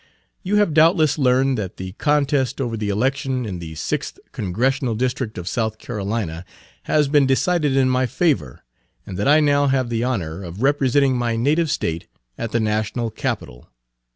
[0.41, 5.37] You have doubtless learned that the contest over the election in the Sixth Congressional District
[5.37, 6.43] of South Carolina
[6.85, 8.63] has been decided in my favor,
[9.05, 13.11] and that I now have the honor of representing my native State at the national
[13.11, 13.69] capital.